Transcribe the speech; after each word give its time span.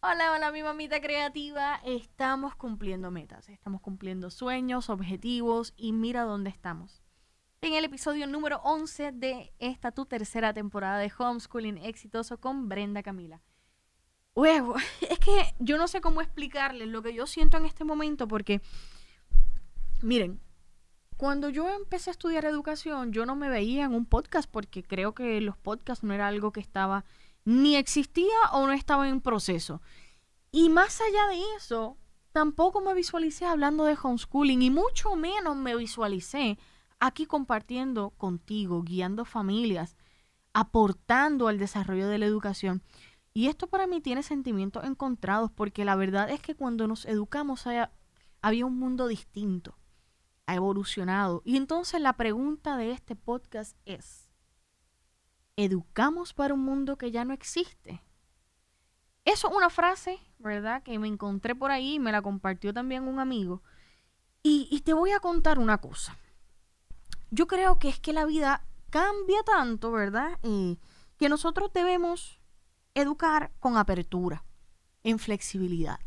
Hola, 0.00 0.30
hola 0.30 0.52
mi 0.52 0.62
mamita 0.62 1.00
creativa. 1.00 1.80
Estamos 1.84 2.54
cumpliendo 2.54 3.10
metas, 3.10 3.48
estamos 3.48 3.80
cumpliendo 3.80 4.30
sueños, 4.30 4.90
objetivos 4.90 5.74
y 5.76 5.92
mira 5.92 6.22
dónde 6.22 6.50
estamos. 6.50 7.02
En 7.62 7.74
el 7.74 7.84
episodio 7.84 8.28
número 8.28 8.60
11 8.62 9.10
de 9.10 9.52
esta 9.58 9.90
tu 9.90 10.06
tercera 10.06 10.54
temporada 10.54 10.98
de 10.98 11.10
Homeschooling 11.18 11.78
Exitoso 11.78 12.38
con 12.38 12.68
Brenda 12.68 13.02
Camila. 13.02 13.42
Huevo, 14.36 14.76
es 15.10 15.18
que 15.18 15.52
yo 15.58 15.76
no 15.78 15.88
sé 15.88 16.00
cómo 16.00 16.22
explicarles 16.22 16.86
lo 16.86 17.02
que 17.02 17.12
yo 17.12 17.26
siento 17.26 17.56
en 17.56 17.64
este 17.64 17.82
momento 17.82 18.28
porque, 18.28 18.60
miren, 20.00 20.40
cuando 21.16 21.48
yo 21.48 21.68
empecé 21.70 22.10
a 22.10 22.12
estudiar 22.12 22.44
educación, 22.44 23.12
yo 23.12 23.26
no 23.26 23.34
me 23.34 23.48
veía 23.48 23.86
en 23.86 23.94
un 23.94 24.06
podcast 24.06 24.48
porque 24.48 24.84
creo 24.84 25.12
que 25.12 25.40
los 25.40 25.56
podcasts 25.56 26.04
no 26.04 26.14
era 26.14 26.28
algo 26.28 26.52
que 26.52 26.60
estaba 26.60 27.04
ni 27.44 27.76
existía 27.76 28.38
o 28.52 28.66
no 28.66 28.72
estaba 28.72 29.08
en 29.08 29.20
proceso. 29.20 29.80
Y 30.50 30.68
más 30.68 31.00
allá 31.00 31.28
de 31.28 31.42
eso, 31.56 31.96
tampoco 32.32 32.80
me 32.80 32.94
visualicé 32.94 33.44
hablando 33.44 33.84
de 33.84 33.96
homeschooling 34.00 34.62
y 34.62 34.70
mucho 34.70 35.16
menos 35.16 35.56
me 35.56 35.76
visualicé 35.76 36.58
aquí 37.00 37.26
compartiendo 37.26 38.10
contigo, 38.10 38.82
guiando 38.82 39.24
familias, 39.24 39.96
aportando 40.52 41.48
al 41.48 41.58
desarrollo 41.58 42.08
de 42.08 42.18
la 42.18 42.26
educación. 42.26 42.82
Y 43.34 43.46
esto 43.46 43.68
para 43.68 43.86
mí 43.86 44.00
tiene 44.00 44.22
sentimientos 44.22 44.84
encontrados 44.84 45.50
porque 45.50 45.84
la 45.84 45.96
verdad 45.96 46.30
es 46.30 46.40
que 46.40 46.54
cuando 46.54 46.88
nos 46.88 47.04
educamos 47.06 47.66
había 48.40 48.66
un 48.66 48.78
mundo 48.78 49.06
distinto, 49.06 49.78
ha 50.46 50.54
evolucionado. 50.54 51.42
Y 51.44 51.56
entonces 51.56 52.00
la 52.00 52.14
pregunta 52.14 52.76
de 52.76 52.90
este 52.90 53.14
podcast 53.14 53.76
es, 53.84 54.27
educamos 55.58 56.34
para 56.34 56.54
un 56.54 56.60
mundo 56.60 56.96
que 56.96 57.10
ya 57.10 57.24
no 57.24 57.34
existe. 57.34 58.00
Eso 59.24 59.48
es 59.48 59.56
una 59.56 59.70
frase, 59.70 60.20
¿verdad? 60.38 60.84
Que 60.84 60.98
me 61.00 61.08
encontré 61.08 61.56
por 61.56 61.72
ahí 61.72 61.94
y 61.94 61.98
me 61.98 62.12
la 62.12 62.22
compartió 62.22 62.72
también 62.72 63.08
un 63.08 63.18
amigo. 63.18 63.60
Y, 64.40 64.80
te 64.84 64.94
voy 64.94 65.10
a 65.10 65.20
contar 65.20 65.58
una 65.58 65.78
cosa. 65.78 66.16
Yo 67.30 67.48
creo 67.48 67.78
que 67.78 67.88
es 67.88 67.98
que 67.98 68.12
la 68.12 68.24
vida 68.24 68.64
cambia 68.88 69.42
tanto, 69.42 69.90
¿verdad? 69.92 70.38
que 71.18 71.28
nosotros 71.28 71.72
debemos 71.74 72.40
educar 72.94 73.50
con 73.58 73.76
apertura, 73.76 74.44
en 75.02 75.18
flexibilidad. 75.18 75.98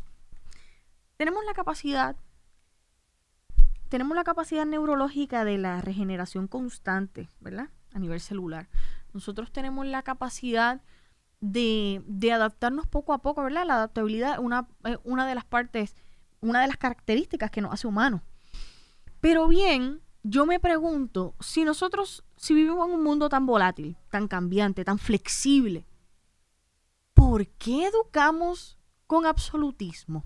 Tenemos 1.18 1.44
la 1.44 1.52
capacidad, 1.52 2.16
tenemos 3.90 4.16
la 4.16 4.24
capacidad 4.24 4.64
neurológica 4.64 5.44
de 5.44 5.58
la 5.58 5.82
regeneración 5.82 6.48
constante, 6.48 7.28
¿verdad? 7.38 7.68
A 7.92 7.98
nivel 7.98 8.20
celular 8.20 8.68
nosotros 9.12 9.52
tenemos 9.52 9.86
la 9.86 10.02
capacidad 10.02 10.82
de, 11.40 12.30
adaptarnos 12.32 12.86
poco 12.86 13.12
a 13.12 13.18
poco, 13.18 13.42
¿verdad? 13.42 13.66
La 13.66 13.74
adaptabilidad 13.74 14.34
es 14.34 14.38
una, 14.38 14.68
una 15.04 15.26
de 15.26 15.34
las 15.34 15.44
partes, 15.44 15.96
una 16.40 16.60
de 16.60 16.68
las 16.68 16.76
características 16.76 17.50
que 17.50 17.60
nos 17.60 17.72
hace 17.72 17.86
humanos. 17.86 18.22
Pero 19.20 19.48
bien, 19.48 20.00
yo 20.22 20.46
me 20.46 20.60
pregunto, 20.60 21.34
si 21.40 21.64
nosotros, 21.64 22.24
si 22.36 22.54
vivimos 22.54 22.88
en 22.88 22.94
un 22.94 23.02
mundo 23.02 23.28
tan 23.28 23.46
volátil, 23.46 23.96
tan 24.10 24.28
cambiante, 24.28 24.84
tan 24.84 24.98
flexible, 24.98 25.84
¿por 27.12 27.46
qué 27.48 27.86
educamos 27.86 28.78
con 29.06 29.26
absolutismo? 29.26 30.24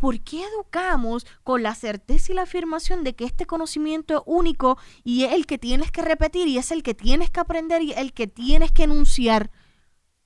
¿Por 0.00 0.20
qué 0.20 0.44
educamos 0.44 1.26
con 1.44 1.62
la 1.62 1.74
certeza 1.74 2.32
y 2.32 2.34
la 2.34 2.42
afirmación 2.42 3.04
de 3.04 3.14
que 3.14 3.24
este 3.24 3.46
conocimiento 3.46 4.14
es 4.16 4.22
único 4.26 4.78
y 5.04 5.24
es 5.24 5.32
el 5.32 5.46
que 5.46 5.58
tienes 5.58 5.90
que 5.90 6.02
repetir 6.02 6.48
y 6.48 6.58
es 6.58 6.70
el 6.70 6.82
que 6.82 6.94
tienes 6.94 7.30
que 7.30 7.40
aprender 7.40 7.82
y 7.82 7.92
el 7.92 8.12
que 8.12 8.26
tienes 8.26 8.72
que 8.72 8.84
enunciar? 8.84 9.50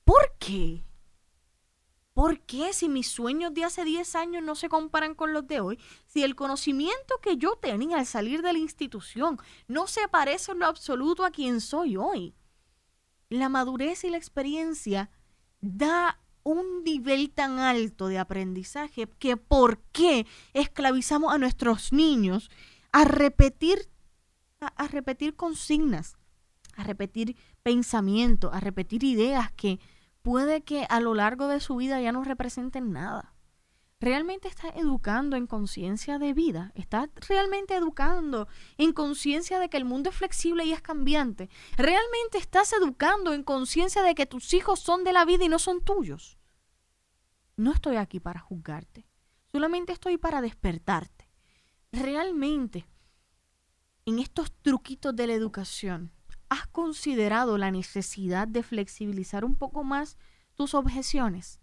¿Por 0.05 0.35
qué? 0.39 0.85
¿Por 2.15 2.41
qué 2.41 2.75
si 2.75 2.89
mis 2.89 3.09
sueños 3.09 3.55
de 3.55 3.65
hace 3.65 3.85
10 3.85 4.15
años 4.17 4.43
no 4.43 4.55
se 4.55 4.69
comparan 4.69 5.15
con 5.15 5.33
los 5.33 5.47
de 5.47 5.61
hoy? 5.61 5.79
Si 6.07 6.23
el 6.23 6.35
conocimiento 6.35 7.19
que 7.23 7.39
yo 7.39 7.57
tenía 7.57 7.99
al 7.99 8.07
salir 8.07 8.43
de 8.43 8.53
la 8.53 8.59
institución 8.59 9.39
no 9.67 9.87
se 9.87 10.07
parece 10.09 10.53
en 10.53 10.59
lo 10.59 10.67
absoluto 10.67 11.25
a 11.25 11.31
quien 11.31 11.61
soy 11.61 11.97
hoy. 11.97 12.35
La 13.31 13.49
madurez 13.49 14.05
y 14.05 14.11
la 14.11 14.19
experiencia 14.19 15.11
da 15.63 16.22
un 16.45 16.83
nivel 16.85 17.31
tan 17.31 17.59
alto 17.59 18.09
de 18.09 18.19
aprendizaje 18.19 19.09
que 19.19 19.37
por 19.37 19.79
qué 19.93 20.27
esclavizamos 20.55 21.33
a 21.33 21.39
nuestros 21.39 21.93
niños 21.93 22.51
a 22.93 23.05
repetir, 23.05 23.89
a, 24.61 24.87
repetir 24.89 25.35
consignas, 25.35 26.17
a 26.77 26.85
repetir 26.85 27.37
pensamientos, 27.63 28.53
a 28.53 28.61
repetir 28.61 29.05
ideas 29.05 29.51
que 29.53 29.81
puede 30.23 30.63
que 30.63 30.87
a 30.89 31.01
lo 31.01 31.15
largo 31.15 31.49
de 31.49 31.61
su 31.61 31.77
vida 31.77 32.01
ya 32.01 32.13
no 32.13 32.25
representen 32.25 32.93
nada. 32.93 33.35
¿Realmente 34.03 34.49
estás 34.49 34.73
educando 34.75 35.37
en 35.37 35.47
conciencia 35.47 36.19
de 36.19 36.35
vida? 36.35 36.73
¿Estás 36.75 37.09
realmente 37.29 37.77
educando 37.77 38.49
en 38.77 38.93
conciencia 38.93 39.61
de 39.61 39.69
que 39.69 39.77
el 39.77 39.85
mundo 39.85 40.11
es 40.11 40.17
flexible 40.17 40.65
y 40.65 40.73
es 40.73 40.83
cambiante? 40.83 41.49
¿Realmente 41.77 42.39
estás 42.39 42.73
educando 42.73 43.33
en 43.33 43.45
conciencia 43.45 44.03
de 44.03 44.17
que 44.17 44.27
tus 44.27 44.55
hijos 44.55 44.81
son 44.81 45.05
de 45.05 45.13
la 45.13 45.25
vida 45.25 45.45
y 45.45 45.49
no 45.49 45.61
son 45.61 45.85
tuyos? 45.85 46.37
No 47.57 47.71
estoy 47.71 47.95
aquí 47.95 48.19
para 48.19 48.41
juzgarte, 48.41 49.07
solamente 49.53 49.93
estoy 49.93 50.19
para 50.19 50.41
despertarte. 50.41 51.31
Realmente, 51.93 52.89
en 54.05 54.19
estos 54.19 54.51
truquitos 54.63 55.15
de 55.15 55.29
la 55.29 55.35
educación, 55.35 56.11
¿has 56.49 56.67
considerado 56.67 57.57
la 57.57 57.71
necesidad 57.71 58.49
de 58.49 58.65
flexibilizar 58.65 59.45
un 59.45 59.55
poco 59.55 59.85
más 59.85 60.19
tus 60.57 60.75
objeciones? 60.75 61.62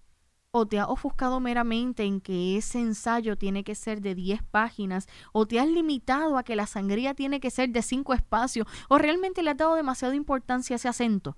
O 0.51 0.65
te 0.65 0.79
has 0.79 0.87
ofuscado 0.87 1.39
meramente 1.39 2.03
en 2.03 2.21
que 2.21 2.57
ese 2.57 2.79
ensayo 2.79 3.37
tiene 3.37 3.63
que 3.63 3.75
ser 3.75 4.01
de 4.01 4.15
10 4.15 4.41
páginas, 4.43 5.07
o 5.31 5.45
te 5.45 5.59
has 5.59 5.67
limitado 5.67 6.37
a 6.37 6.43
que 6.43 6.55
la 6.55 6.65
sangría 6.65 7.13
tiene 7.13 7.39
que 7.39 7.51
ser 7.51 7.69
de 7.69 7.81
5 7.81 8.13
espacios, 8.13 8.67
o 8.87 8.97
realmente 8.97 9.43
le 9.43 9.51
has 9.51 9.57
dado 9.57 9.75
demasiada 9.75 10.15
importancia 10.15 10.75
a 10.75 10.77
ese 10.77 10.87
acento. 10.87 11.37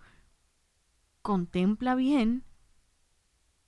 Contempla 1.22 1.96
bien, 1.96 2.46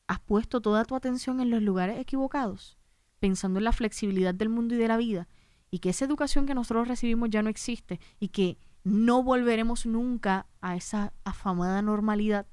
has 0.07 0.19
puesto 0.19 0.61
toda 0.61 0.85
tu 0.85 0.95
atención 0.95 1.41
en 1.41 1.49
los 1.49 1.61
lugares 1.61 1.99
equivocados, 1.99 2.77
pensando 3.19 3.59
en 3.59 3.65
la 3.65 3.73
flexibilidad 3.73 4.33
del 4.33 4.49
mundo 4.49 4.75
y 4.75 4.77
de 4.77 4.87
la 4.87 4.97
vida, 4.97 5.27
y 5.69 5.79
que 5.79 5.89
esa 5.89 6.05
educación 6.05 6.45
que 6.45 6.55
nosotros 6.55 6.87
recibimos 6.87 7.29
ya 7.29 7.43
no 7.43 7.49
existe, 7.49 7.99
y 8.19 8.29
que 8.29 8.57
no 8.85 9.23
volveremos 9.23 9.85
nunca 9.85 10.47
a 10.61 10.75
esa 10.75 11.13
afamada 11.23 11.81
normalidad 11.81 12.47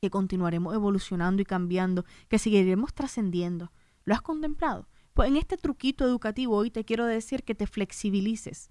que 0.00 0.10
continuaremos 0.10 0.74
evolucionando 0.74 1.42
y 1.42 1.44
cambiando, 1.44 2.04
que 2.28 2.38
seguiremos 2.38 2.94
trascendiendo. 2.94 3.70
¿Lo 4.04 4.14
has 4.14 4.22
contemplado? 4.22 4.88
Pues 5.12 5.28
en 5.28 5.36
este 5.36 5.56
truquito 5.56 6.06
educativo 6.06 6.56
hoy 6.56 6.70
te 6.70 6.84
quiero 6.84 7.04
decir 7.04 7.44
que 7.44 7.54
te 7.54 7.66
flexibilices, 7.66 8.70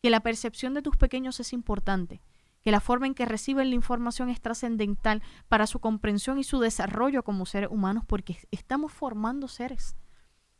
que 0.00 0.10
la 0.10 0.20
percepción 0.20 0.72
de 0.74 0.82
tus 0.82 0.96
pequeños 0.96 1.40
es 1.40 1.52
importante, 1.52 2.22
que 2.62 2.70
la 2.70 2.80
forma 2.80 3.06
en 3.06 3.14
que 3.14 3.26
reciben 3.26 3.70
la 3.70 3.74
información 3.74 4.28
es 4.28 4.40
trascendental 4.40 5.22
para 5.48 5.66
su 5.66 5.80
comprensión 5.80 6.38
y 6.38 6.44
su 6.44 6.60
desarrollo 6.60 7.24
como 7.24 7.46
seres 7.46 7.70
humanos, 7.72 8.04
porque 8.06 8.38
estamos 8.52 8.92
formando 8.92 9.48
seres. 9.48 9.96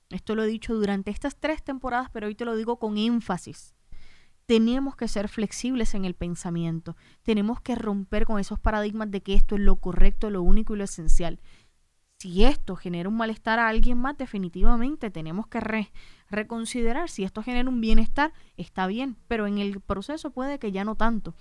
Esto 0.08 0.34
lo 0.34 0.42
he 0.42 0.48
dicho 0.48 0.74
durante 0.74 1.12
estas 1.12 1.36
tres 1.36 1.62
temporadas, 1.62 2.10
pero 2.10 2.26
hoy 2.26 2.34
te 2.34 2.44
lo 2.44 2.56
digo 2.56 2.78
con 2.78 2.98
énfasis 2.98 3.74
tenemos 4.50 4.96
que 4.96 5.06
ser 5.06 5.28
flexibles 5.28 5.94
en 5.94 6.04
el 6.04 6.14
pensamiento, 6.14 6.96
tenemos 7.22 7.60
que 7.60 7.76
romper 7.76 8.26
con 8.26 8.40
esos 8.40 8.58
paradigmas 8.58 9.08
de 9.08 9.22
que 9.22 9.34
esto 9.34 9.54
es 9.54 9.60
lo 9.60 9.76
correcto, 9.76 10.28
lo 10.28 10.42
único 10.42 10.74
y 10.74 10.78
lo 10.78 10.82
esencial. 10.82 11.38
Si 12.18 12.42
esto 12.42 12.74
genera 12.74 13.08
un 13.08 13.16
malestar 13.16 13.60
a 13.60 13.68
alguien 13.68 13.98
más, 13.98 14.18
definitivamente 14.18 15.08
tenemos 15.08 15.46
que 15.46 15.86
reconsiderar. 16.28 17.08
Si 17.10 17.22
esto 17.22 17.44
genera 17.44 17.68
un 17.68 17.80
bienestar, 17.80 18.32
está 18.56 18.88
bien, 18.88 19.16
pero 19.28 19.46
en 19.46 19.58
el 19.58 19.80
proceso 19.80 20.32
puede 20.32 20.58
que 20.58 20.72
ya 20.72 20.82
no 20.82 20.96
tanto. 20.96 21.36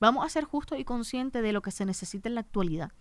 Vamos 0.00 0.24
a 0.24 0.30
ser 0.30 0.44
justos 0.44 0.78
y 0.78 0.84
conscientes 0.84 1.42
de 1.42 1.52
lo 1.52 1.60
que 1.60 1.70
se 1.70 1.84
necesita 1.84 2.30
en 2.30 2.34
la 2.34 2.40
actualidad. 2.40 2.92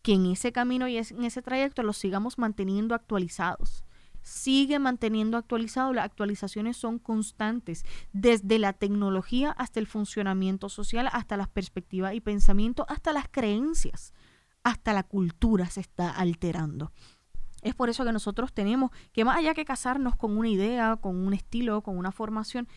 Que 0.00 0.14
en 0.14 0.24
ese 0.24 0.52
camino 0.52 0.88
y 0.88 0.96
en 0.96 1.24
ese 1.24 1.42
trayecto 1.42 1.82
los 1.82 1.98
sigamos 1.98 2.38
manteniendo 2.38 2.94
actualizados 2.94 3.84
sigue 4.22 4.78
manteniendo 4.78 5.36
actualizado. 5.36 5.92
Las 5.92 6.06
actualizaciones 6.06 6.76
son 6.76 6.98
constantes, 6.98 7.84
desde 8.12 8.58
la 8.58 8.72
tecnología 8.72 9.50
hasta 9.52 9.80
el 9.80 9.86
funcionamiento 9.86 10.68
social, 10.68 11.08
hasta 11.12 11.36
las 11.36 11.48
perspectivas 11.48 12.14
y 12.14 12.20
pensamientos, 12.20 12.86
hasta 12.88 13.12
las 13.12 13.26
creencias, 13.30 14.14
hasta 14.62 14.92
la 14.92 15.02
cultura 15.02 15.66
se 15.66 15.80
está 15.80 16.10
alterando. 16.10 16.92
Es 17.62 17.74
por 17.74 17.88
eso 17.88 18.04
que 18.04 18.12
nosotros 18.12 18.52
tenemos 18.52 18.90
que 19.12 19.24
más 19.24 19.38
allá 19.38 19.54
que 19.54 19.64
casarnos 19.64 20.16
con 20.16 20.36
una 20.36 20.48
idea, 20.48 20.96
con 20.96 21.16
un 21.16 21.32
estilo, 21.32 21.82
con 21.82 21.96
una 21.96 22.10
formación, 22.10 22.68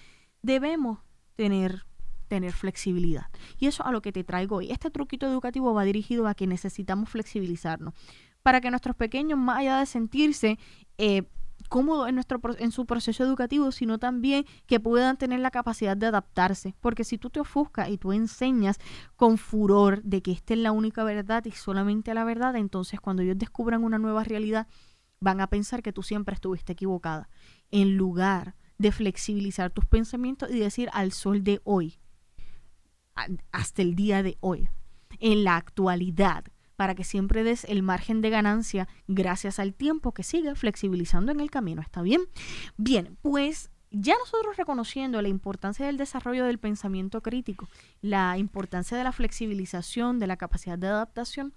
debemos 0.42 1.00
tener 1.36 1.86
tener 2.28 2.54
flexibilidad. 2.54 3.28
Y 3.60 3.68
eso 3.68 3.86
a 3.86 3.92
lo 3.92 4.02
que 4.02 4.12
te 4.12 4.24
traigo 4.24 4.58
hoy. 4.58 4.72
Este 4.72 4.90
truquito 4.90 5.28
educativo 5.28 5.74
va 5.74 5.84
dirigido 5.84 6.28
a 6.28 6.34
que 6.34 6.48
necesitamos 6.48 7.10
flexibilizarnos 7.10 7.94
para 8.42 8.62
que 8.62 8.70
nuestros 8.70 8.96
pequeños, 8.96 9.40
más 9.40 9.60
allá 9.60 9.80
de 9.80 9.86
sentirse 9.88 10.60
eh, 10.98 11.24
cómodos 11.68 12.10
en, 12.10 12.16
nuestro, 12.16 12.40
en 12.58 12.72
su 12.72 12.86
proceso 12.86 13.24
educativo, 13.24 13.72
sino 13.72 13.98
también 13.98 14.46
que 14.66 14.80
puedan 14.80 15.18
tener 15.18 15.40
la 15.40 15.52
capacidad 15.52 15.98
de 15.98 16.08
adaptarse. 16.08 16.76
Porque 16.82 17.04
si 17.04 17.18
tú 17.18 17.30
te 17.30 17.40
ofuscas 17.40 17.90
y 17.90 17.98
tú 17.98 18.12
enseñas 18.12 18.80
con 19.16 19.38
furor 19.38 20.02
de 20.04 20.22
que 20.22 20.32
esta 20.32 20.54
es 20.54 20.60
la 20.60 20.72
única 20.72 21.04
verdad 21.04 21.44
y 21.46 21.52
solamente 21.52 22.14
la 22.14 22.24
verdad, 22.24 22.56
entonces 22.56 23.00
cuando 23.00 23.24
ellos 23.24 23.38
descubran 23.38 23.84
una 23.84 23.98
nueva 23.98 24.24
realidad, 24.24 24.68
van 25.20 25.42
a 25.42 25.48
pensar 25.48 25.82
que 25.82 25.94
tú 25.94 26.04
siempre 26.04 26.36
estuviste 26.36 26.74
equivocada. 26.74 27.30
En 27.72 27.98
lugar 27.98 28.56
de 28.78 28.92
flexibilizar 28.92 29.72
tus 29.72 29.86
pensamientos 29.86 30.50
y 30.52 30.60
decir 30.60 30.90
al 30.94 31.12
sol 31.12 31.44
de 31.44 31.62
hoy, 31.64 32.00
hasta 33.52 33.82
el 33.82 33.96
día 33.96 34.24
de 34.24 34.38
hoy, 34.42 34.70
en 35.20 35.44
la 35.44 35.56
actualidad, 35.56 36.44
para 36.76 36.96
que 36.96 37.04
siempre 37.04 37.44
des 37.44 37.64
el 37.66 37.84
margen 37.84 38.22
de 38.22 38.30
ganancia 38.30 38.88
gracias 39.08 39.60
al 39.60 39.74
tiempo 39.74 40.14
que 40.14 40.24
sigue 40.24 40.56
flexibilizando 40.56 41.32
en 41.32 41.40
el 41.40 41.52
camino. 41.52 41.82
¿Está 41.82 42.02
bien? 42.02 42.22
Bien, 42.78 43.18
pues 43.22 43.72
ya 43.92 44.16
nosotros 44.18 44.58
reconociendo 44.58 45.22
la 45.22 45.30
importancia 45.30 45.86
del 45.86 45.98
desarrollo 45.98 46.46
del 46.46 46.60
pensamiento 46.60 47.22
crítico, 47.22 47.70
la 48.02 48.38
importancia 48.38 48.98
de 48.98 49.04
la 49.04 49.14
flexibilización, 49.14 50.20
de 50.20 50.28
la 50.28 50.38
capacidad 50.38 50.78
de 50.78 50.88
adaptación, 50.88 51.54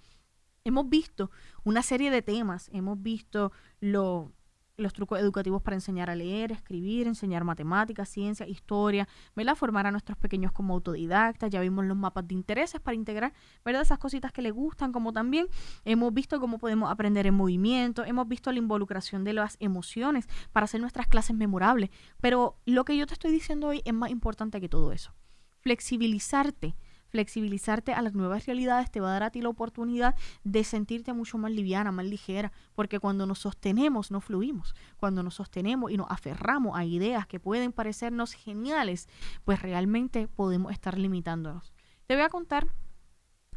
hemos 0.63 0.87
visto 0.89 1.31
una 1.63 1.83
serie 1.83 2.11
de 2.11 2.21
temas, 2.21 2.69
hemos 2.71 3.01
visto 3.01 3.51
lo, 3.81 4.31
los 4.79 4.93
trucos 4.93 5.19
educativos 5.19 5.61
para 5.61 5.75
enseñar 5.75 6.09
a 6.09 6.15
leer, 6.15 6.51
escribir, 6.51 7.07
enseñar 7.07 7.43
matemáticas, 7.43 8.09
ciencia, 8.09 8.47
historia, 8.47 9.07
¿verdad? 9.35 9.55
Formar 9.55 9.87
a 9.87 9.91
nuestros 9.91 10.17
pequeños 10.17 10.51
como 10.51 10.73
autodidactas, 10.73 11.49
ya 11.49 11.61
vimos 11.61 11.85
los 11.85 11.97
mapas 11.97 12.27
de 12.27 12.33
intereses 12.33 12.81
para 12.81 12.95
integrar, 12.95 13.33
¿verdad? 13.63 13.81
Esas 13.81 13.99
cositas 13.99 14.31
que 14.31 14.41
les 14.41 14.53
gustan, 14.53 14.91
como 14.91 15.13
también 15.13 15.47
hemos 15.85 16.13
visto 16.13 16.39
cómo 16.39 16.57
podemos 16.57 16.91
aprender 16.91 17.27
en 17.27 17.35
movimiento, 17.35 18.03
hemos 18.05 18.27
visto 18.27 18.51
la 18.51 18.59
involucración 18.59 19.23
de 19.23 19.33
las 19.33 19.57
emociones 19.59 20.27
para 20.51 20.65
hacer 20.65 20.81
nuestras 20.81 21.07
clases 21.07 21.35
memorables, 21.35 21.89
pero 22.21 22.57
lo 22.65 22.85
que 22.85 22.97
yo 22.97 23.05
te 23.05 23.13
estoy 23.13 23.31
diciendo 23.31 23.67
hoy 23.67 23.81
es 23.85 23.93
más 23.93 24.09
importante 24.09 24.61
que 24.61 24.69
todo 24.69 24.91
eso. 24.91 25.13
Flexibilizarte 25.61 26.75
flexibilizarte 27.09 27.93
a 27.93 28.01
las 28.01 28.13
nuevas 28.13 28.45
realidades 28.45 28.89
te 28.91 28.99
va 28.99 29.09
a 29.09 29.13
dar 29.13 29.23
a 29.23 29.31
ti 29.31 29.41
la 29.41 29.49
oportunidad 29.49 30.15
de 30.43 30.63
sentirte 30.63 31.13
mucho 31.13 31.37
más 31.37 31.51
liviana, 31.51 31.91
más 31.91 32.05
ligera, 32.05 32.51
porque 32.75 32.99
cuando 32.99 33.25
nos 33.25 33.39
sostenemos 33.39 34.11
no 34.11 34.21
fluimos, 34.21 34.75
cuando 34.97 35.23
nos 35.23 35.35
sostenemos 35.35 35.91
y 35.91 35.97
nos 35.97 36.09
aferramos 36.09 36.77
a 36.77 36.85
ideas 36.85 37.27
que 37.27 37.39
pueden 37.39 37.71
parecernos 37.71 38.33
geniales, 38.33 39.07
pues 39.43 39.61
realmente 39.61 40.27
podemos 40.27 40.71
estar 40.71 40.97
limitándonos. 40.97 41.73
Te 42.05 42.15
voy 42.15 42.23
a 42.23 42.29
contar 42.29 42.67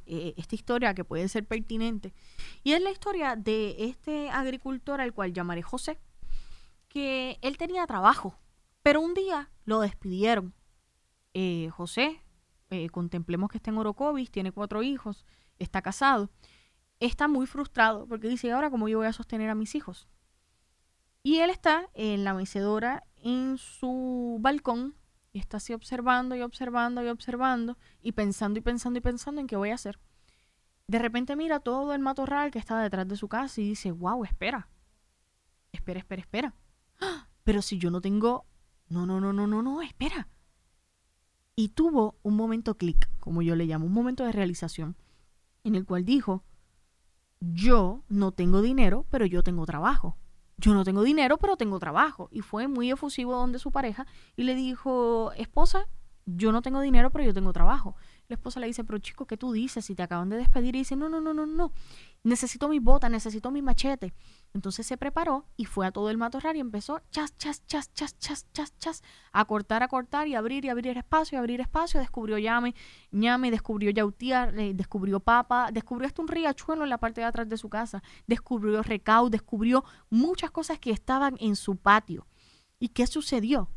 eh, 0.06 0.34
esta 0.36 0.54
historia 0.54 0.94
que 0.94 1.04
puede 1.04 1.28
ser 1.28 1.46
pertinente 1.46 2.12
y 2.64 2.72
es 2.72 2.82
la 2.82 2.90
historia 2.90 3.36
de 3.36 3.76
este 3.78 4.30
agricultor 4.30 5.00
al 5.00 5.12
cual 5.12 5.32
llamaré 5.32 5.62
José, 5.62 5.98
que 6.88 7.38
él 7.40 7.56
tenía 7.56 7.86
trabajo, 7.86 8.38
pero 8.82 9.00
un 9.00 9.14
día 9.14 9.50
lo 9.64 9.80
despidieron. 9.80 10.54
Eh, 11.34 11.70
José 11.70 12.21
eh, 12.72 12.88
contemplemos 12.88 13.50
que 13.50 13.58
está 13.58 13.70
en 13.70 13.76
Orocovis, 13.76 14.30
tiene 14.30 14.50
cuatro 14.50 14.82
hijos, 14.82 15.26
está 15.58 15.82
casado, 15.82 16.30
está 17.00 17.28
muy 17.28 17.46
frustrado 17.46 18.06
porque 18.06 18.28
dice, 18.28 18.50
ahora 18.50 18.70
cómo 18.70 18.88
yo 18.88 18.96
voy 18.96 19.06
a 19.06 19.12
sostener 19.12 19.50
a 19.50 19.54
mis 19.54 19.74
hijos? 19.74 20.08
Y 21.22 21.40
él 21.40 21.50
está 21.50 21.90
en 21.92 22.24
la 22.24 22.32
mecedora, 22.32 23.04
en 23.16 23.58
su 23.58 24.38
balcón, 24.40 24.96
y 25.34 25.38
está 25.38 25.58
así 25.58 25.74
observando 25.74 26.34
y 26.34 26.40
observando 26.40 27.04
y 27.04 27.08
observando, 27.08 27.76
y 28.00 28.12
pensando 28.12 28.58
y 28.58 28.62
pensando 28.62 28.98
y 28.98 29.02
pensando 29.02 29.42
en 29.42 29.48
qué 29.48 29.56
voy 29.56 29.68
a 29.68 29.74
hacer. 29.74 30.00
De 30.86 30.98
repente 30.98 31.36
mira 31.36 31.60
todo 31.60 31.92
el 31.92 32.00
matorral 32.00 32.50
que 32.50 32.58
está 32.58 32.80
detrás 32.80 33.06
de 33.06 33.16
su 33.16 33.28
casa 33.28 33.60
y 33.60 33.68
dice, 33.68 33.92
wow, 33.92 34.24
espera, 34.24 34.70
espera, 35.72 35.98
espera, 36.00 36.22
espera. 36.22 36.54
¡Ah! 37.02 37.28
Pero 37.44 37.60
si 37.60 37.78
yo 37.78 37.90
no 37.90 38.00
tengo... 38.00 38.46
No, 38.88 39.04
no, 39.04 39.20
no, 39.20 39.34
no, 39.34 39.46
no, 39.46 39.62
no, 39.62 39.82
espera 39.82 40.28
y 41.56 41.68
tuvo 41.68 42.16
un 42.22 42.36
momento 42.36 42.76
clic, 42.76 43.08
como 43.20 43.42
yo 43.42 43.56
le 43.56 43.66
llamo, 43.66 43.86
un 43.86 43.92
momento 43.92 44.24
de 44.24 44.32
realización, 44.32 44.96
en 45.64 45.74
el 45.74 45.84
cual 45.84 46.04
dijo, 46.04 46.44
yo 47.40 48.04
no 48.08 48.32
tengo 48.32 48.62
dinero, 48.62 49.06
pero 49.10 49.26
yo 49.26 49.42
tengo 49.42 49.66
trabajo. 49.66 50.16
Yo 50.58 50.74
no 50.74 50.84
tengo 50.84 51.02
dinero, 51.02 51.38
pero 51.38 51.56
tengo 51.56 51.78
trabajo. 51.80 52.28
Y 52.30 52.40
fue 52.40 52.68
muy 52.68 52.90
efusivo 52.90 53.34
donde 53.34 53.58
su 53.58 53.72
pareja 53.72 54.06
y 54.36 54.44
le 54.44 54.54
dijo, 54.54 55.32
esposa, 55.32 55.88
yo 56.26 56.52
no 56.52 56.62
tengo 56.62 56.80
dinero, 56.80 57.10
pero 57.10 57.24
yo 57.24 57.34
tengo 57.34 57.52
trabajo. 57.52 57.96
La 58.28 58.34
esposa 58.34 58.60
le 58.60 58.66
dice, 58.66 58.84
pero 58.84 58.98
chico, 58.98 59.26
¿qué 59.26 59.36
tú 59.36 59.52
dices? 59.52 59.84
Si 59.84 59.94
te 59.94 60.02
acaban 60.02 60.28
de 60.28 60.36
despedir 60.36 60.74
y 60.76 60.78
dice, 60.78 60.96
no, 60.96 61.08
no, 61.08 61.20
no, 61.20 61.34
no, 61.34 61.46
no, 61.46 61.72
necesito 62.22 62.68
mi 62.68 62.78
bota, 62.78 63.08
necesito 63.08 63.50
mi 63.50 63.62
machete. 63.62 64.14
Entonces 64.54 64.86
se 64.86 64.96
preparó 64.96 65.46
y 65.56 65.64
fue 65.64 65.86
a 65.86 65.90
todo 65.90 66.10
el 66.10 66.18
matorral 66.18 66.56
y 66.56 66.60
empezó 66.60 67.00
chas, 67.10 67.36
chas, 67.36 67.66
chas, 67.66 67.92
chas, 67.92 68.18
chas, 68.18 68.46
chas, 68.52 68.78
chas, 68.78 69.02
a 69.32 69.44
cortar, 69.44 69.82
a 69.82 69.88
cortar 69.88 70.28
y 70.28 70.34
abrir 70.34 70.64
y 70.64 70.68
abrir 70.68 70.96
espacio 70.96 71.36
y 71.36 71.38
abrir 71.38 71.60
espacio. 71.60 72.00
Descubrió 72.00 72.38
llame, 72.38 72.74
ñame, 73.10 73.50
descubrió 73.50 73.90
yautiar, 73.90 74.58
eh, 74.58 74.72
descubrió 74.74 75.20
papa, 75.20 75.70
descubrió 75.72 76.06
hasta 76.06 76.22
un 76.22 76.28
riachuelo 76.28 76.84
en 76.84 76.90
la 76.90 76.98
parte 76.98 77.20
de 77.20 77.26
atrás 77.26 77.48
de 77.48 77.56
su 77.56 77.68
casa, 77.68 78.02
descubrió 78.26 78.82
recau, 78.82 79.28
descubrió 79.28 79.84
muchas 80.10 80.50
cosas 80.50 80.78
que 80.78 80.90
estaban 80.90 81.36
en 81.40 81.56
su 81.56 81.76
patio. 81.76 82.26
¿Y 82.78 82.88
qué 82.88 83.06
sucedió? 83.06 83.68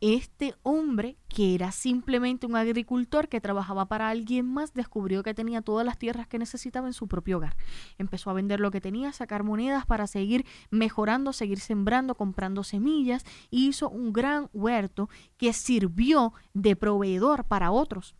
Este 0.00 0.54
hombre, 0.62 1.16
que 1.28 1.54
era 1.54 1.72
simplemente 1.72 2.46
un 2.46 2.56
agricultor 2.56 3.28
que 3.28 3.40
trabajaba 3.40 3.86
para 3.86 4.08
alguien 4.08 4.46
más, 4.46 4.72
descubrió 4.72 5.22
que 5.22 5.34
tenía 5.34 5.62
todas 5.62 5.84
las 5.84 5.98
tierras 5.98 6.26
que 6.26 6.38
necesitaba 6.38 6.86
en 6.86 6.94
su 6.94 7.06
propio 7.06 7.36
hogar. 7.36 7.56
Empezó 7.98 8.30
a 8.30 8.34
vender 8.34 8.60
lo 8.60 8.70
que 8.70 8.80
tenía, 8.80 9.12
sacar 9.12 9.42
monedas 9.42 9.84
para 9.86 10.06
seguir 10.06 10.46
mejorando, 10.70 11.32
seguir 11.32 11.60
sembrando, 11.60 12.14
comprando 12.14 12.64
semillas, 12.64 13.24
y 13.50 13.68
hizo 13.68 13.90
un 13.90 14.12
gran 14.12 14.48
huerto 14.52 15.08
que 15.36 15.52
sirvió 15.52 16.32
de 16.54 16.76
proveedor 16.76 17.44
para 17.44 17.70
otros. 17.70 18.14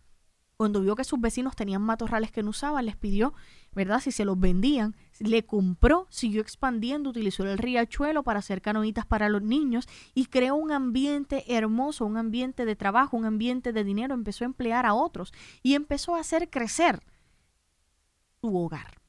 Cuando 0.61 0.83
vio 0.83 0.95
que 0.95 1.05
sus 1.05 1.19
vecinos 1.19 1.57
tenían 1.57 1.81
matorrales 1.81 2.31
que 2.31 2.43
no 2.43 2.51
usaban, 2.51 2.85
les 2.85 2.95
pidió, 2.95 3.33
¿verdad? 3.73 4.01
Si 4.01 4.11
se 4.11 4.25
los 4.25 4.39
vendían, 4.39 4.97
le 5.19 5.45
compró, 5.45 6.07
siguió 6.11 6.41
expandiendo, 6.41 7.11
utilizó 7.11 7.45
el 7.45 7.59
riachuelo 7.59 8.23
para 8.23 8.41
hacer 8.41 8.63
canoitas 8.63 9.07
para 9.07 9.29
los 9.29 9.43
niños 9.43 9.89
y 10.15 10.27
creó 10.27 10.57
un 10.57 10.73
ambiente 10.73 11.45
hermoso, 11.55 12.05
un 12.05 12.17
ambiente 12.17 12.65
de 12.65 12.77
trabajo, 12.77 13.17
un 13.17 13.27
ambiente 13.27 13.73
de 13.73 13.85
dinero. 13.85 14.15
Empezó 14.15 14.45
a 14.45 14.47
emplear 14.47 14.87
a 14.87 14.95
otros 14.95 15.33
y 15.63 15.75
empezó 15.75 16.17
a 16.17 16.21
hacer 16.21 16.51
crecer 16.51 17.03
su 18.41 18.57
hogar. 18.57 19.01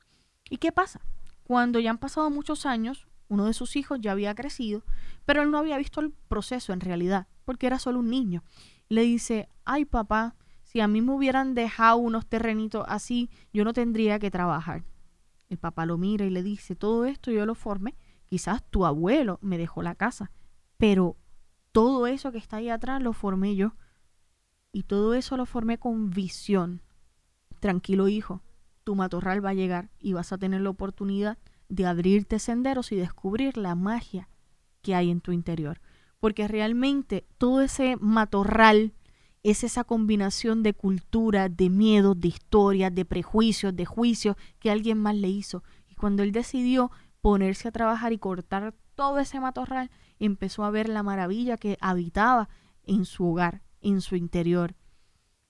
¿Y 0.49 0.57
qué 0.57 0.71
pasa? 0.71 1.01
Cuando 1.43 1.79
ya 1.79 1.89
han 1.89 1.97
pasado 1.97 2.29
muchos 2.29 2.65
años, 2.65 3.07
uno 3.29 3.45
de 3.45 3.53
sus 3.53 3.75
hijos 3.77 3.99
ya 4.01 4.11
había 4.11 4.35
crecido, 4.35 4.83
pero 5.25 5.41
él 5.41 5.51
no 5.51 5.57
había 5.57 5.77
visto 5.77 6.01
el 6.01 6.11
proceso 6.27 6.73
en 6.73 6.81
realidad, 6.81 7.27
porque 7.45 7.67
era 7.67 7.79
solo 7.79 7.99
un 7.99 8.09
niño. 8.09 8.43
Le 8.89 9.03
dice, 9.03 9.47
ay 9.63 9.85
papá, 9.85 10.35
si 10.71 10.79
a 10.79 10.87
mí 10.87 11.01
me 11.01 11.11
hubieran 11.11 11.53
dejado 11.53 11.97
unos 11.97 12.25
terrenitos 12.25 12.85
así, 12.87 13.29
yo 13.51 13.65
no 13.65 13.73
tendría 13.73 14.19
que 14.19 14.31
trabajar. 14.31 14.85
El 15.49 15.57
papá 15.57 15.85
lo 15.85 15.97
mira 15.97 16.23
y 16.23 16.29
le 16.29 16.43
dice, 16.43 16.77
todo 16.77 17.03
esto 17.03 17.29
yo 17.29 17.45
lo 17.45 17.55
formé. 17.55 17.97
Quizás 18.29 18.63
tu 18.69 18.85
abuelo 18.85 19.37
me 19.41 19.57
dejó 19.57 19.81
la 19.81 19.95
casa, 19.95 20.31
pero 20.77 21.17
todo 21.73 22.07
eso 22.07 22.31
que 22.31 22.37
está 22.37 22.55
ahí 22.55 22.69
atrás 22.69 23.01
lo 23.01 23.11
formé 23.11 23.57
yo. 23.57 23.73
Y 24.71 24.83
todo 24.83 25.13
eso 25.13 25.35
lo 25.35 25.45
formé 25.45 25.77
con 25.77 26.09
visión. 26.09 26.81
Tranquilo 27.59 28.07
hijo, 28.07 28.41
tu 28.85 28.95
matorral 28.95 29.43
va 29.43 29.49
a 29.49 29.53
llegar 29.53 29.89
y 29.99 30.13
vas 30.13 30.31
a 30.31 30.37
tener 30.37 30.61
la 30.61 30.69
oportunidad 30.69 31.37
de 31.67 31.85
abrirte 31.85 32.39
senderos 32.39 32.93
y 32.93 32.95
descubrir 32.95 33.57
la 33.57 33.75
magia 33.75 34.29
que 34.81 34.95
hay 34.95 35.11
en 35.11 35.19
tu 35.19 35.33
interior. 35.33 35.81
Porque 36.21 36.47
realmente 36.47 37.27
todo 37.37 37.59
ese 37.59 37.97
matorral 37.99 38.93
es 39.43 39.63
esa 39.63 39.83
combinación 39.83 40.61
de 40.63 40.73
cultura, 40.73 41.49
de 41.49 41.69
miedo, 41.69 42.13
de 42.13 42.27
historias, 42.27 42.93
de 42.93 43.05
prejuicios, 43.05 43.75
de 43.75 43.85
juicios 43.85 44.35
que 44.59 44.69
alguien 44.69 44.97
más 44.97 45.15
le 45.15 45.29
hizo. 45.29 45.63
Y 45.87 45.95
cuando 45.95 46.23
él 46.23 46.31
decidió 46.31 46.91
ponerse 47.21 47.67
a 47.67 47.71
trabajar 47.71 48.13
y 48.13 48.19
cortar 48.19 48.75
todo 48.95 49.19
ese 49.19 49.39
matorral, 49.39 49.89
empezó 50.19 50.63
a 50.63 50.71
ver 50.71 50.89
la 50.89 51.03
maravilla 51.03 51.57
que 51.57 51.77
habitaba 51.81 52.49
en 52.83 53.05
su 53.05 53.25
hogar, 53.25 53.63
en 53.81 54.01
su 54.01 54.15
interior. 54.15 54.75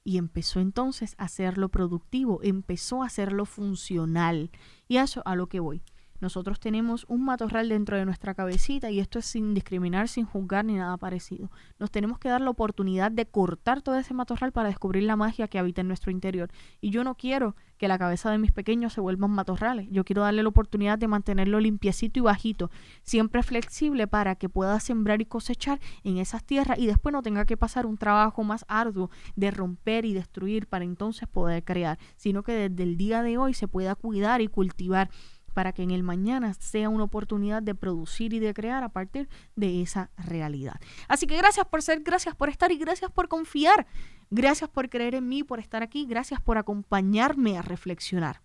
Y 0.04 0.18
empezó 0.18 0.60
entonces 0.60 1.16
a 1.18 1.26
hacerlo 1.26 1.70
productivo, 1.70 2.40
empezó 2.44 3.04
a 3.04 3.08
hacerlo 3.08 3.46
funcional. 3.46 4.52
Y 4.88 4.98
eso 4.98 5.22
a 5.26 5.36
lo 5.36 5.48
que 5.48 5.60
voy. 5.60 5.84
Nosotros 6.22 6.60
tenemos 6.60 7.06
un 7.10 7.26
matorral 7.26 7.68
dentro 7.68 7.98
de 7.98 8.06
nuestra 8.06 8.36
cabecita 8.36 8.92
y 8.92 9.00
esto 9.00 9.20
es 9.20 9.26
sin 9.26 9.54
discriminar, 9.54 10.08
sin 10.08 10.26
juzgar 10.26 10.64
ni 10.64 10.76
nada 10.76 10.96
parecido. 10.98 11.52
Nos 11.80 11.92
tenemos 11.92 12.20
que 12.20 12.30
dar 12.30 12.42
la 12.42 12.52
oportunidad 12.52 13.12
de 13.12 13.26
cortar 13.26 13.82
todo 13.82 13.98
ese 13.98 14.14
matorral 14.14 14.52
para 14.52 14.70
descubrir 14.70 15.04
la 15.04 15.16
magia 15.16 15.48
que 15.48 15.58
habita 15.58 15.82
en 15.82 15.88
nuestro 15.88 16.12
interior. 16.12 16.52
Y 16.80 16.92
yo 16.92 17.04
no 17.04 17.16
quiero 17.16 17.56
que 17.82 17.88
la 17.88 17.98
cabeza 17.98 18.30
de 18.30 18.38
mis 18.38 18.52
pequeños 18.52 18.94
se 18.94 19.02
vuelvan 19.02 19.32
matorrales. 19.32 19.88
Yo 19.90 20.06
quiero 20.06 20.22
darle 20.22 20.44
la 20.44 20.50
oportunidad 20.50 21.00
de 21.00 21.08
mantenerlo 21.08 21.60
limpiecito 21.60 22.20
y 22.20 22.22
bajito, 22.22 22.70
siempre 23.02 23.42
flexible 23.42 24.06
para 24.06 24.36
que 24.36 24.50
pueda 24.50 24.80
sembrar 24.80 25.20
y 25.20 25.26
cosechar 25.26 25.80
en 26.04 26.18
esas 26.18 26.44
tierras 26.44 26.78
y 26.78 26.86
después 26.86 27.12
no 27.12 27.24
tenga 27.24 27.46
que 27.46 27.58
pasar 27.58 27.88
un 27.88 27.98
trabajo 27.98 28.44
más 28.44 28.66
arduo 28.68 29.10
de 29.36 29.50
romper 29.50 30.06
y 30.06 30.14
destruir 30.14 30.68
para 30.68 30.86
entonces 30.86 31.28
poder 31.28 31.64
crear, 31.64 31.98
sino 32.18 32.44
que 32.44 32.52
desde 32.52 32.84
el 32.84 32.98
día 32.98 33.24
de 33.24 33.40
hoy 33.40 33.56
se 33.56 33.68
pueda 33.68 33.96
cuidar 33.96 34.42
y 34.42 34.48
cultivar 34.48 35.10
para 35.52 35.74
que 35.74 35.84
en 35.84 35.92
el 35.92 36.04
mañana 36.04 36.54
sea 36.54 36.90
una 36.90 37.04
oportunidad 37.04 37.62
de 37.62 37.76
producir 37.76 38.34
y 38.34 38.40
de 38.40 38.54
crear 38.54 38.84
a 38.84 38.90
partir 38.90 39.30
de 39.56 39.82
esa 39.82 40.10
realidad. 40.18 40.80
Así 41.08 41.28
que 41.28 41.38
gracias 41.38 41.66
por 41.68 41.82
ser, 41.82 42.02
gracias 42.02 42.36
por 42.36 42.50
estar 42.50 42.72
y 42.72 42.78
gracias 42.78 43.12
por 43.12 43.28
confiar. 43.28 43.88
Gracias 44.30 44.70
por 44.70 44.90
creer 44.90 45.16
en 45.16 45.28
mí, 45.28 45.44
por 45.44 45.60
estar 45.60 45.84
aquí, 45.84 46.06
gracias 46.06 46.40
por 46.40 46.58
acompañarme 46.58 47.58
a 47.58 47.62
reflexionar. 47.62 48.42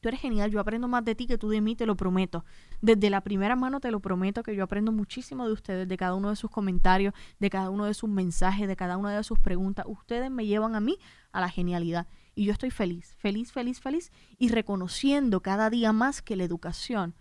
Tú 0.00 0.08
eres 0.08 0.20
genial, 0.20 0.52
yo 0.52 0.60
aprendo 0.60 0.86
más 0.86 1.04
de 1.04 1.16
ti 1.16 1.26
que 1.26 1.38
tú 1.38 1.48
de 1.48 1.60
mí, 1.60 1.74
te 1.74 1.84
lo 1.84 1.96
prometo. 1.96 2.44
Desde 2.80 3.10
la 3.10 3.20
primera 3.20 3.56
mano 3.56 3.80
te 3.80 3.90
lo 3.90 3.98
prometo 3.98 4.44
que 4.44 4.54
yo 4.54 4.62
aprendo 4.62 4.92
muchísimo 4.92 5.44
de 5.44 5.52
ustedes, 5.52 5.88
de 5.88 5.96
cada 5.96 6.14
uno 6.14 6.30
de 6.30 6.36
sus 6.36 6.50
comentarios, 6.50 7.14
de 7.40 7.50
cada 7.50 7.70
uno 7.70 7.84
de 7.84 7.94
sus 7.94 8.08
mensajes, 8.08 8.68
de 8.68 8.76
cada 8.76 8.96
una 8.96 9.16
de 9.16 9.24
sus 9.24 9.40
preguntas. 9.40 9.86
Ustedes 9.88 10.30
me 10.30 10.46
llevan 10.46 10.76
a 10.76 10.80
mí 10.80 10.98
a 11.32 11.40
la 11.40 11.48
genialidad. 11.48 12.06
Y 12.38 12.44
yo 12.44 12.52
estoy 12.52 12.70
feliz, 12.70 13.16
feliz, 13.18 13.50
feliz, 13.50 13.80
feliz 13.80 14.12
y 14.38 14.50
reconociendo 14.50 15.42
cada 15.42 15.70
día 15.70 15.92
más 15.92 16.22
que 16.22 16.36
la 16.36 16.44
educación, 16.44 17.16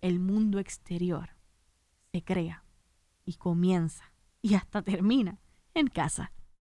el 0.00 0.20
mundo 0.20 0.60
exterior, 0.60 1.30
se 2.12 2.22
crea 2.22 2.62
y 3.24 3.34
comienza 3.34 4.12
y 4.40 4.54
hasta 4.54 4.80
termina 4.82 5.40
en 5.74 5.88
casa. 5.88 6.30